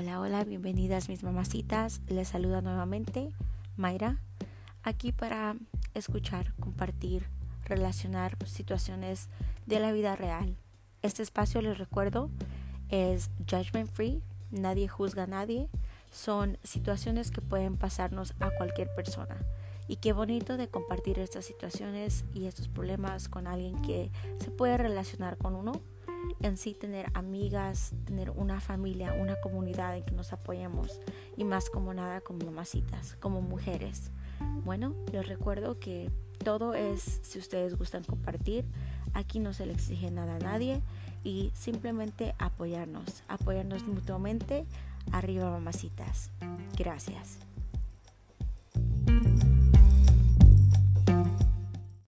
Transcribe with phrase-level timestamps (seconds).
[0.00, 2.02] Hola, hola, bienvenidas mis mamacitas.
[2.06, 3.32] Les saluda nuevamente
[3.76, 4.20] Mayra,
[4.84, 5.56] aquí para
[5.92, 7.26] escuchar, compartir,
[7.64, 9.28] relacionar situaciones
[9.66, 10.56] de la vida real.
[11.02, 12.30] Este espacio, les recuerdo,
[12.90, 14.22] es judgment free,
[14.52, 15.68] nadie juzga a nadie,
[16.12, 19.36] son situaciones que pueden pasarnos a cualquier persona.
[19.88, 24.78] Y qué bonito de compartir estas situaciones y estos problemas con alguien que se puede
[24.78, 25.72] relacionar con uno
[26.40, 31.00] en sí tener amigas, tener una familia, una comunidad en que nos apoyemos
[31.36, 34.10] y más como nada como mamacitas, como mujeres.
[34.64, 36.10] Bueno, les recuerdo que
[36.44, 38.64] todo es si ustedes gustan compartir,
[39.14, 40.82] aquí no se le exige nada a nadie
[41.24, 44.66] y simplemente apoyarnos, apoyarnos mutuamente.
[45.10, 46.30] Arriba mamacitas.
[46.76, 47.47] Gracias.